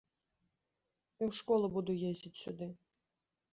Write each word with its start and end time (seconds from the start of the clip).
І 1.19 1.25
ў 1.29 1.41
школу 1.41 1.67
буду 1.77 1.91
ездзіць 2.09 2.35
сюды. 2.43 2.73